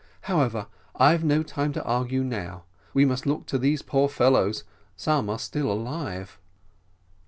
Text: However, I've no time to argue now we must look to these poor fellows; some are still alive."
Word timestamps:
However, 0.21 0.65
I've 0.95 1.23
no 1.23 1.43
time 1.43 1.73
to 1.73 1.83
argue 1.83 2.23
now 2.23 2.63
we 2.91 3.05
must 3.05 3.27
look 3.27 3.45
to 3.45 3.59
these 3.59 3.83
poor 3.83 4.09
fellows; 4.09 4.63
some 4.97 5.29
are 5.29 5.37
still 5.37 5.71
alive." 5.71 6.39